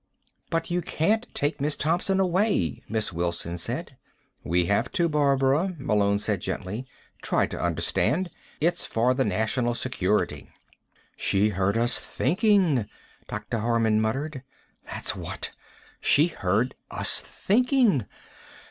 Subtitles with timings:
[0.49, 3.99] "But you can't take Miss Thompson away," Miss Wilson said.
[4.43, 6.87] "We have to, Barbara," Malone said gently.
[7.21, 8.31] "Try to understand.
[8.59, 10.49] It's for the national security."
[11.17, 12.87] "She heard us thinking,"
[13.27, 13.59] Dr.
[13.59, 14.41] Harman muttered.
[14.87, 15.51] "That's what;
[15.99, 18.07] she heard us thinking.